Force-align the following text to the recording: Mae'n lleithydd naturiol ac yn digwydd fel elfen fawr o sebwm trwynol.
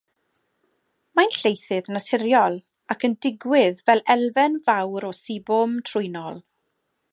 Mae'n 1.19 1.35
lleithydd 1.41 1.91
naturiol 1.97 2.57
ac 2.95 3.05
yn 3.09 3.15
digwydd 3.27 3.85
fel 3.91 4.03
elfen 4.15 4.59
fawr 4.69 5.09
o 5.11 5.15
sebwm 5.21 5.81
trwynol. 5.91 6.45